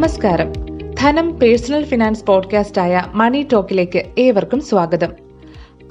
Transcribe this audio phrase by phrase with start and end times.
[0.00, 0.52] നമസ്കാരം.
[1.00, 5.12] ധനം personal finance പോഡ്കാസ്റ്റായ മണി ടോക്കിലേക്ക് ഏവർക്കും സ്വാഗതം.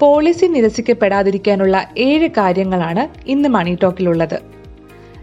[0.00, 4.38] പോളിസി നിരസിക്കപ്പെടാതിരിക്കാനുള്ള ഏഴ് കാര്യങ്ങളാണ് ഇന്ന് മണി ടോക്കിലുള്ളത്.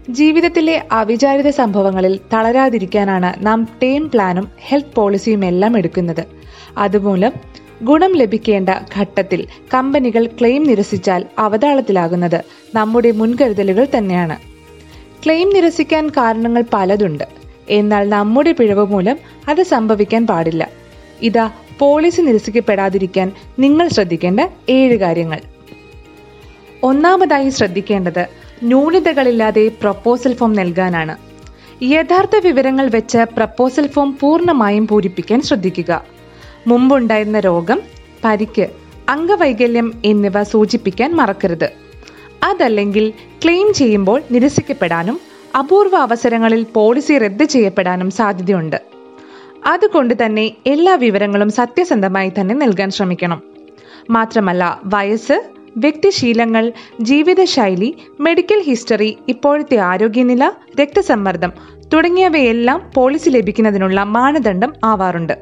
[0.08, 6.24] ജീവിതത്തിലെ അവിചാരിത സംഭവങ്ങളിൽ തളരാതിരിക്കാനാണ് നാം ടേം പ്ലാനും ഹെൽത്ത് പോളിസിയും എല്ലാം എടുക്കുന്നത്.
[6.78, 7.32] അതുമൂലം
[7.82, 8.68] ഗുണം ലഭിക്കേണ്ട
[8.98, 12.44] ഘട്ടത്തിൽ കമ്പനികൾ ക്ലെയിം നിരസിച്ചാൽ അവതാളത്തിലാകുന്നത്
[12.74, 14.36] നമ്മുടെ മുൻകരുതലുകൾ തന്നെയാണ്.
[15.24, 17.37] ക്ലെയിം നിരസിക്കാൻ കാരണങ്ങൾ പലതുണ്ട്.
[17.70, 19.18] എന്നാൽ നമ്മുടെ പിഴവ് മൂലം
[19.48, 20.70] അത് സംഭവിക്കാൻ പാടില്ല.
[21.22, 25.40] ഇതാ പോളിസി നിരസിക്കപ്പെടാതിരിക്കാൻ നിങ്ങൾ ശ്രദ്ധിക്കേണ്ട ഏഴ് കാര്യങ്ങൾ.
[26.82, 28.26] ഒന്നാമതായി ശ്രദ്ധിക്കേണ്ടത്
[28.62, 31.16] ന്യൂനതകളില്ലാതെ പ്രപ്പോസൽ ഫോം നൽകാനാണ്.
[31.84, 36.04] യഥാർത്ഥ വിവരങ്ങൾ വെച്ച് പ്രപ്പോസൽ ഫോം പൂർണമായും പൂരിപ്പിക്കാൻ ശ്രദ്ധിക്കുക.
[36.66, 37.82] മുമ്പുണ്ടായിരുന്ന രോഗം
[38.24, 38.68] പരിക്ക്
[39.08, 41.70] അംഗവൈകല്യം എന്നിവ സൂചിപ്പിക്കാൻ മറക്കരുത്.
[42.42, 43.12] അതല്ലെങ്കിൽ
[43.44, 45.20] ക്ലെയിം ചെയ്യുമ്പോൾ നിരസിക്കപ്പെടാനും
[45.56, 48.82] അപൂർവ അവസരങ്ങളിൽ പോളിസി റദ്ദ് ചെയ്യപ്പെടാനും സാധ്യതയുണ്ട്.
[49.66, 53.42] അതുകൊണ്ട് തന്നെ എല്ലാ വിവരങ്ങളും സത്യസന്ധമായി തന്നെ നൽകാൻ ശ്രമിക്കണം.
[54.10, 61.52] മാത്രമല്ല വയസ്സ് വ്യക്തിശീലങ്ങൾ ജീവിതശൈലി മെഡിക്കൽ ഹിസ്റ്ററി ഇപ്പോഴത്തെ ആരോഗ്യനില രക്തസമ്മർദ്ദം
[61.92, 65.38] തുടങ്ങിയവയെല്ലാം പോളിസി ലഭിക്കുന്നതിനുള്ള മാനദണ്ഡം ആവാറുണ്ട്.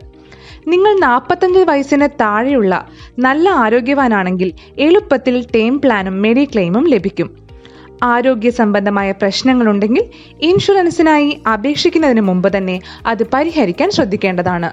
[0.66, 7.45] നിങ്ങൾ നാൽപ്പത്തഞ്ച് വയസ്സിന് താഴെയുള്ള നല്ല ആരോഗ്യവാനാണെങ്കിൽ എളുപ്പത്തിൽ ടേം പ്ലാനും മെഡിക്ലെയിമും ലഭിക്കും.
[8.02, 10.05] ആരോഗ്യ സംബന്ധമായ പ്രശ്നങ്ങളുണ്ടെങ്കിൽ
[10.41, 14.70] ഇൻഷുറൻസിനായി അപേക്ഷിക്കുന്നതിന് മുമ്പ് തന്നെ അത് പരിഹരിക്കാൻ ശ്രദ്ധിക്കേണ്ടതാണ്.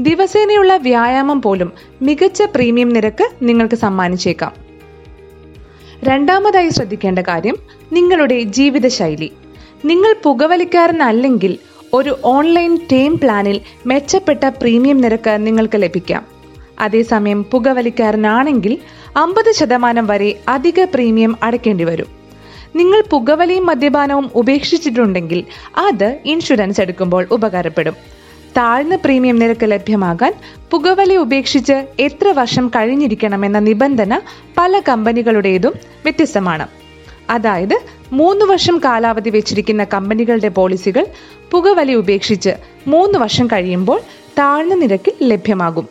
[0.00, 4.52] ദിവസേനയുള്ള വ്യായാമം പോലും മികച്ച പ്രീമിയം നിരക്ക് നിങ്ങൾക്ക് സമ്മാനിച്ചേക്കാം.
[6.04, 7.56] രണ്ടാമതായി ശ്രദ്ധിക്കേണ്ട കാര്യം
[7.92, 9.32] നിങ്ങളുടെ ജീവിതശൈലി.
[9.84, 11.58] നിങ്ങൾ പുകവലിക്കാരനല്ലെങ്കിൽ
[11.92, 16.26] ഒരു ഓൺലൈൻ ടേം പ്ലാനിൽ മെച്ചപ്പെട്ട പ്രീമിയം നിരക്ക് നിങ്ങൾക്ക് ലഭിക്കാം.
[16.80, 18.78] അതേസമയം പുകവലിക്കാരനാണെങ്കിൽ
[19.16, 22.21] അമ്പത് ശതമാനം വരെ അധിക പ്രീമിയം അടയ്ക്കേണ്ടി വരും.
[22.76, 25.44] നിങ്ങൾ പുകവലിയും മദ്യപാനവും ഉപേക്ഷിച്ചിട്ടുണ്ടെങ്കിൽ
[25.76, 27.96] അത് ഇൻഷുറൻസ് എടുക്കുമ്പോൾ ഉപകാരപ്പെടും.
[28.56, 30.34] താഴ്ന്ന പ്രീമിയം നിരക്ക് ലഭ്യമാകാൻ
[30.70, 34.20] പുകവലി ഉപേക്ഷിച്ച് എത്ര വർഷം കഴിഞ്ഞിരിക്കണമെന്ന നിബന്ധന
[34.58, 35.72] പല കമ്പനികളുടേതും
[36.04, 36.68] വ്യത്യസ്തമാണ്.
[37.30, 37.78] അതായത്
[38.12, 41.06] മൂന്ന് വർഷം കാലാവധി വെച്ചിരിക്കുന്ന കമ്പനികളുടെ പോളിസികൾ
[41.50, 42.50] പുകവലി ഉപേക്ഷിച്ച്
[42.86, 44.00] മൂന്ന് വർഷം കഴിയുമ്പോൾ
[44.38, 45.88] താഴ്ന്ന നിരക്കിൽ ലഭ്യമാകും.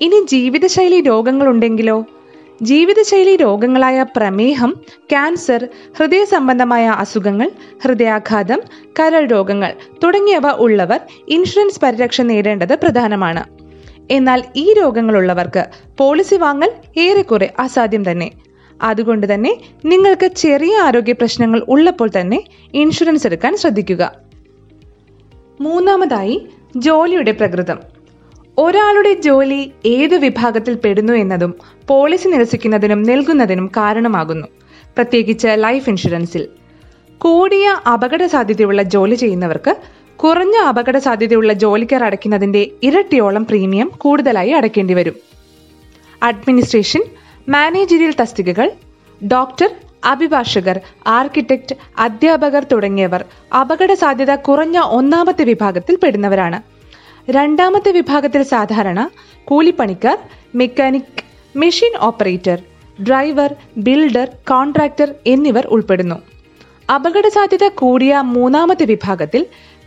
[0.00, 2.04] ഇനി ജീവിതശൈലി രോഗങ്ങളുണ്ടെങ്കിലോ?
[2.62, 7.50] ജീവിതശൈലി രോഗങ്ങളായ പ്രമേഹം ക്യാൻസർ ഹൃദയ സംബന്ധമായ അസുഖങ്ങൾ
[7.84, 8.60] ഹൃദയാഘാതം
[9.00, 13.44] കരൾ രോഗങ്ങൾ തുടങ്ങിയവ ഉള്ളവർ ഇൻഷുറൻസ് പരിരക്ഷ നേടേണ്ടത് പ്രധാനമാണ്.
[14.10, 15.64] എന്നാൽ ഈ രോഗങ്ങളുള്ളവർക്ക്
[15.98, 18.30] പോളിസി വാങ്ങൽ ഏറെക്കുറെ അസാധ്യം തന്നെ.
[18.82, 22.44] അതുകൊണ്ട് തന്നെ നിങ്ങൾക്ക് ചെറിയ ആരോഗ്യ പ്രശ്നങ്ങൾ ഉള്ളപ്പോൾ തന്നെ
[22.74, 24.12] ഇൻഷുറൻസ് എടുക്കാൻ ശ്രദ്ധിക്കുക.
[25.60, 27.99] മൂന്നാമതായി ജോലിയുടെ പ്രകൃതം.
[28.60, 31.54] ഒരാളുടെ ജോലി ഏത് വിഭാഗത്തിൽ പെടുന്നു എന്നതും
[31.88, 34.46] പോളിസി നിരസിക്കുന്നതിനും നൽകുന്നതിനും കാരണമാകുന്നു.
[34.96, 36.48] പ്രത്യേകിച്ച് ലൈഫ് ഇൻഷുറൻസിൽ.
[37.18, 39.76] കൂടിയ അപകട സാധ്യതയുള്ള ജോലി ചെയ്യുന്നവർക്ക്
[40.16, 45.14] കുറഞ്ഞ അപകട സാധ്യതയുള്ള ജോലിക്കാർ അടയ്ക്കുന്നതിന്റെ ഇരട്ടിയോളം പ്രീമിയം കൂടുതലായി അടയ്ക്കേണ്ടി വരും.
[46.22, 47.02] അഡ്മിനിസ്ട്രേഷൻ
[47.48, 48.70] മാനേജരിയൽ തസ്തികകൾ
[49.32, 49.70] ഡോക്ടർ
[50.04, 53.24] അഭിഭാഷകർ ആർക്കിടെക്ട് അധ്യാപകർ തുടങ്ങിയവർ
[53.60, 56.79] അപകട സാധ്യത കുറഞ്ഞ ഒന്നാമത്തെ വിഭാഗത്തിൽ പെടുന്നവരാണ്.
[57.28, 59.10] രണ്ടാമത്തെ വിഭാഗത്തിൽ സാധാരണ
[59.44, 60.18] കൂലിപ്പണിക്കാർ
[60.54, 61.24] mechanic
[61.56, 62.62] machine operator
[63.02, 66.14] driver builder contractor എന്നിവർ ഉൾപ്പെടുന്നു.
[66.94, 69.46] അപകട സാധ്യത കൂടിയ മൂന്നാമത്തെ വിഭാഗത്തിൽ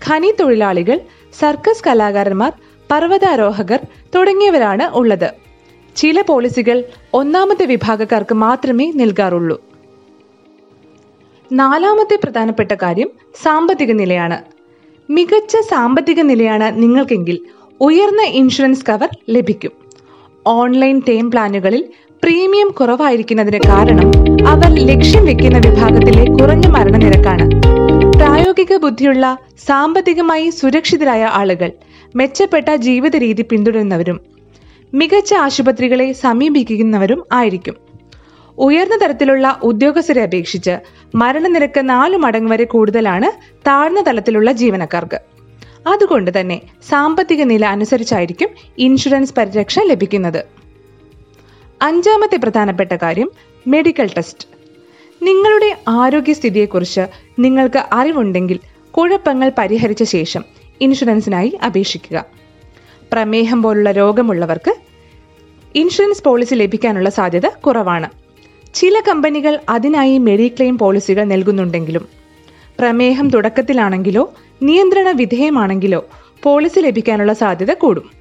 [0.09, 0.99] ഖനി തൊഴിലാളികൾ
[1.39, 2.51] സർക്കസ് കലാകാരന്മാർ
[2.91, 3.79] പർവതാരോഹകർ
[4.15, 5.33] തുടങ്ങിയവരാണ് ഉള്ളത്.
[5.95, 6.83] ചില പോളിസികൾ
[7.13, 9.61] ഒന്നാമത്തെ വിഭാഗക്കാർക്ക് മാത്രമേ നൽകാറുള്ളൂ.
[11.51, 13.09] നാലാമത്തെ പ്രധാനപ്പെട്ട കാര്യം
[13.43, 14.52] സാമ്പത്തിക നിലയാണ്.
[15.15, 17.39] മികച്ച സാമ്പത്തിക നിലയാണ് നിങ്ങൾക്കെങ്കിൽ
[17.81, 19.71] ഉയർന്ന ഇൻഷുറൻസ് കവർ ലഭിക്കും.
[20.47, 21.83] ഓൺലൈൻ ടേം പ്ലാനുകളിൽ
[22.23, 24.09] പ്രീമിയം കുറവായിരിക്കുന്നതിന് കാരണം
[24.47, 27.45] അവർ ലക്ഷ്യം വെക്കുന്ന വിഭാഗത്തിലെ കുറഞ്ഞ മരണനിരക്കാണ്.
[28.17, 29.37] പ്രായോഗിക ബുദ്ധിയുള്ള
[29.67, 31.71] സാമ്പത്തികമായി സുരക്ഷിതരായ ആളുകൾ
[32.15, 34.19] മെച്ചപ്പെട്ട ജീവിത രീതി പിന്തുടരുന്നവരും
[34.93, 37.75] മികച്ച ആശുപത്രികളെ സമീപിക്കുന്നവരും ആയിരിക്കും.
[38.57, 40.77] ഉയർന്ന തരത്തിലുള്ള ഉദ്യോഗസ്ഥരെ അപേക്ഷിച്ച്
[41.15, 45.19] മരണനിരക്ക് നാലു മടങ്ങ് വരെ കൂടുതലാണ് താഴ്ന്ന തലത്തിലുള്ള ജീവനക്കാർക്ക്.
[45.87, 50.45] അതുകൊണ്ട് തന്നെ സാമ്പത്തിക നില അനുസരിച്ചായിരിക്കും ഇൻഷുറൻസ് പരിരക്ഷ ലഭിക്കുന്നത്.
[51.81, 53.31] അഞ്ചാമത്തെ പ്രധാനപ്പെട്ട കാര്യം
[53.67, 54.47] മെഡിക്കൽ ടെസ്റ്റ്.
[55.23, 57.01] നിങ്ങളുടെ ആരോഗ്യസ്ഥിതിയെക്കുറിച്ച്
[57.39, 58.59] നിങ്ങൾക്ക് അറിവുണ്ടെങ്കിൽ
[58.91, 60.45] കുഴപ്പങ്ങൾ പരിഹരിച്ച ശേഷം
[60.81, 62.25] ഇൻഷുറൻസിനായി അപേക്ഷിക്കുക.
[63.13, 64.75] പ്രമേഹം പോലുള്ള രോഗമുള്ളവർക്ക്
[65.75, 68.22] ഇൻഷുറൻസ് പോളിസി ലഭിക്കാനുള്ള സാധ്യത കുറവാണ്.
[68.73, 72.07] ചില കമ്പനികൾ അതിനായി മെഡിക്ലെയിം പോളിസികൾ നൽകുന്നുണ്ടെങ്കിലും
[72.79, 74.33] പ്രമേഹം തുടക്കത്തിലാണെങ്കിലോ
[74.63, 76.05] നിയന്ത്രണ വിധേയമാണെങ്കിലോ
[76.43, 78.11] പോളിസി ലഭിക്കാനുള്ള സാധ്യത കൂടും.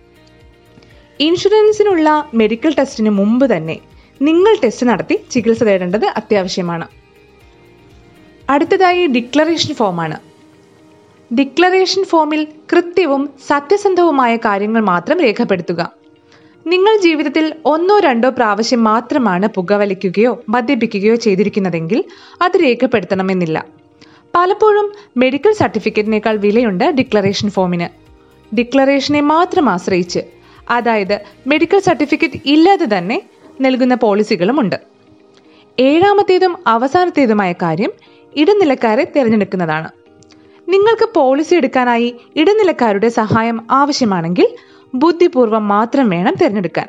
[1.20, 3.78] ഇൻഷുറൻസിനുള്ള മെഡിക്കൽ ടെസ്റ്റിന് മുമ്പ് തന്നെ
[4.22, 6.86] നിങ്ങൾ ടെസ്റ്റ് നടത്തി ചികിത്സ തേടേണ്ടത് അത്യാവശ്യമാണ്.
[8.50, 10.18] അടുത്തതായി ഡിക്ലറേഷൻ ഫോമാണ്.
[11.34, 16.01] ഡിക്ലറേഷൻ ഫോമിൽ കൃത്യവും സത്യസന്ധവുമായ കാര്യങ്ങൾ മാത്രം രേഖപ്പെടുത്തുക.
[16.66, 22.04] നിങ്ങൾ ജീവിതത്തിൽ ഒന്നോ രണ്ടോ പ്രാവശ്യം മാത്രമാണ് പുകവലിക്കുകയോ മദ്യപിക്കുകയോ ചെയ്തിരിക്കുന്നതെങ്കിൽ
[22.42, 23.64] അത് രേഖപ്പെടുത്തണമെന്നില്ല.
[24.34, 27.88] പലപ്പോഴും മെഡിക്കൽ സർട്ടിഫിക്കറ്റിനേക്കാൾ വിലയുണ്ട് ഡിക്ലറേഷൻ ഫോമിന്.
[28.56, 30.20] ഡിക്ലറേഷനെ മാത്രം ആശ്രയിച്ച്
[30.70, 33.22] അതായത് മെഡിക്കൽ സർട്ടിഫിക്കറ്റ് ഇല്ലാതെ തന്നെ
[33.60, 34.76] നൽകുന്ന പോളിസികളുമുണ്ട്
[35.78, 37.92] ഏഴാമത്തേതും അവസാനത്തേതുമായ കാര്യം
[38.36, 39.90] ഇടനിലക്കാരെ തിരഞ്ഞെടുക്കുന്നതാണ്.
[40.68, 44.48] നിങ്ങൾക്ക് പോളിസി എടുക്കാനായി ഇടനിലക്കാരുടെ സഹായം ആവശ്യമാണെങ്കിൽ
[44.94, 46.88] ബുദ്ധിപൂർവം മാത്രം വേണം തിരഞ്ഞെടുക്കാൻ.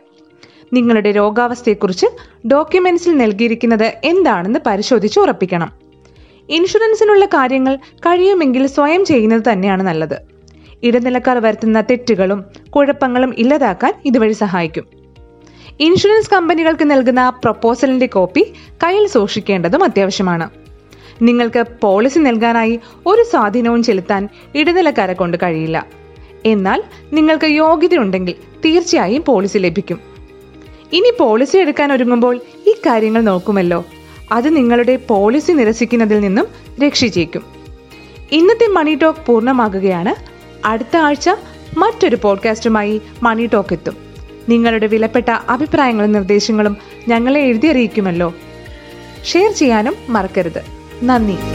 [0.74, 2.06] നിങ്ങളുടെ രോഗാവസ്ഥയെക്കുറിച്ച്
[2.48, 5.72] ഡോക്യുമെന്റ്സിൽ നൽകിയിരിക്കുന്നത് എന്താണെന്ന് പരിശോധിച്ച് ഉറപ്പിക്കണം.
[6.50, 10.22] ഇൻഷുറൻസിനുള്ള കാര്യങ്ങൾ കഴിയുമെങ്കിൽ സ്വയം ചെയ്യുന്നത് തന്നെയാണ് നല്ലത്.
[10.84, 14.88] ഇടനിലക്കാർ വരുത്തുന്ന തെറ്റുകളും കുഴപ്പങ്ങളും ഇല്ലാതാക്കാൻ ഇതുവഴി സഹായിക്കും.
[15.80, 18.54] ഇൻഷുറൻസ് കമ്പനികൾക്ക് നൽകുന്ന പ്രപ്പോസലിന്റെ കോപ്പി
[18.84, 20.50] കയ്യിൽ സൂക്ഷിക്കേണ്ടതും അത്യാവശ്യമാണ്.
[21.22, 26.03] നിങ്ങൾക്ക് പോളിസി നൽകാനായി ഒരു സ്വാധീനവും ചെലുത്താൻ ഇടനിലക്കാരെ കൊണ്ട് കഴിയില്ല.
[26.46, 28.36] എന്നാൽ നിങ്ങൾക്ക് യോഗ്യതയുണ്ടെങ്കിൽ
[28.66, 30.00] തീർച്ചയായും പോളിസി ലഭിക്കും.
[30.94, 33.86] ഇനി പോളിസി എടുക്കാൻ ഒരുങ്ങുമ്പോൾ ഈ കാര്യങ്ങൾ നോക്കുമല്ലോ.
[34.32, 36.48] അത് നിങ്ങളുടെ പോളിസി നിരസിക്കുന്നതിൽ നിന്നും
[36.86, 37.44] രക്ഷിച്ചേക്കും.
[38.32, 40.16] ഇന്നത്തെ മണി ടോക്ക് പൂർണമാകുകയാണ്.
[40.68, 41.30] അടുത്ത ആഴ്ച
[41.78, 43.98] മറ്റൊരു പോഡ്കാസ്റ്റുമായി മണി ടോക്ക് എത്തും.
[44.50, 48.34] നിങ്ങളുടെ വിലപ്പെട്ട അഭിപ്രായങ്ങളും നിർദ്ദേശങ്ങളും ഞങ്ങളെ എഴുതി അറിയിക്കുമല്ലോ.
[49.26, 50.62] ഷെയർ ചെയ്യാനും മറക്കരുത്.
[51.04, 51.53] നന്ദി.